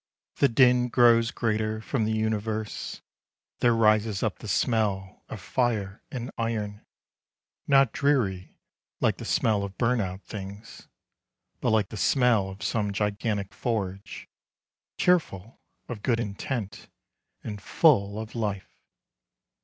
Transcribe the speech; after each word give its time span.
—The 0.39 0.49
din 0.49 0.87
grows 0.87 1.29
greater 1.29 1.79
from 1.79 2.05
the 2.05 2.11
universe: 2.11 3.03
There 3.59 3.75
rises 3.75 4.23
up 4.23 4.39
the 4.39 4.47
smell 4.47 5.21
of 5.29 5.39
fire 5.39 6.01
and 6.09 6.31
iron,— 6.39 6.83
Not 7.67 7.93
dreary 7.93 8.57
like 8.99 9.17
the 9.17 9.25
smell 9.25 9.61
of 9.63 9.77
burnt 9.77 10.01
out 10.01 10.23
things, 10.23 10.87
But 11.59 11.69
like 11.69 11.89
the 11.89 11.97
smell 11.97 12.49
of 12.49 12.63
some 12.63 12.91
gigantic 12.91 13.53
forge— 13.53 14.27
Cheerful, 14.97 15.61
of 15.87 16.01
good 16.01 16.19
intent, 16.19 16.89
and 17.43 17.61
full 17.61 18.17
of 18.19 18.33
life. 18.33 18.81